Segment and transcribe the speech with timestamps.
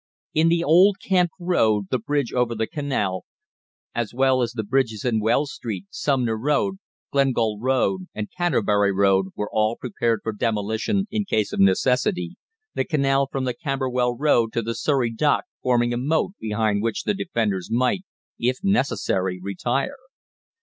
[0.33, 3.25] In the Old Kent Road the bridge over the canal,
[3.93, 6.77] as well as the bridges in Wells Street, Sumner Road,
[7.13, 12.33] Glengall Road, and Canterbury Road, were all prepared for demolition in case of necessity,
[12.73, 17.03] the canal from the Camberwell Road to the Surrey Dock forming a moat behind which
[17.03, 18.01] the defenders might,
[18.39, 19.97] if necessary, retire.